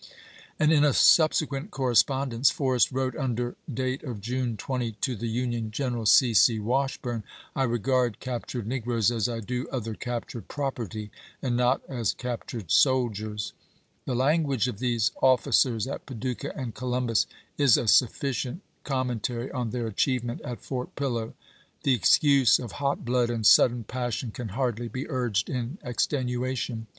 And 0.57 0.73
in 0.73 0.83
a 0.83 0.93
subsequent 0.93 1.69
correspondence 1.69 2.49
Forrest 2.49 2.91
wrote, 2.91 3.15
under 3.15 3.55
date 3.71 4.01
of 4.01 4.19
June 4.19 4.57
20, 4.57 4.93
to 4.93 5.15
the 5.15 5.27
Union 5.27 5.69
general, 5.69 6.07
C. 6.07 6.33
C. 6.33 6.57
Washburn:" 6.57 7.23
I 7.55 7.61
regard 7.65 8.19
captured 8.19 8.65
negroes 8.65 9.11
as 9.11 9.29
I 9.29 9.41
do 9.41 9.67
other 9.71 9.93
captured 9.93 10.47
property, 10.47 11.11
and 11.39 11.55
not 11.55 11.83
as 11.87 12.13
captured 12.13 12.71
soldiers." 12.71 13.53
The 14.05 14.15
lan 14.15 14.41
guage 14.41 14.67
of 14.67 14.79
these 14.79 15.11
officers 15.21 15.85
at 15.85 16.07
Paducah 16.07 16.57
and 16.57 16.73
Columbus 16.73 17.27
is 17.59 17.77
a 17.77 17.87
sufficient 17.87 18.61
commentary 18.83 19.51
on 19.51 19.69
their 19.69 19.85
achievement 19.85 20.41
at 20.41 20.63
Fort 20.63 20.95
Pniow. 20.95 21.33
The 21.83 21.93
excuse 21.93 22.57
of 22.57 22.71
hot 22.71 23.05
blood 23.05 23.29
and 23.29 23.45
sudden 23.45 23.83
passion 23.83 24.31
can 24.31 24.47
hardly 24.47 24.87
be 24.87 25.07
urged 25.07 25.47
in 25.47 25.77
extenuation. 25.83 26.87